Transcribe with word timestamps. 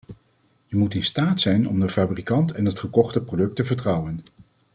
Je 0.65 0.75
moet 0.75 0.93
in 0.93 1.03
staat 1.03 1.39
zijn 1.39 1.67
om 1.67 1.79
de 1.79 1.89
fabrikant 1.89 2.51
en 2.51 2.65
het 2.65 2.79
gekochte 2.79 3.21
product 3.21 3.55
te 3.55 3.63
vertrouwen. 3.63 4.23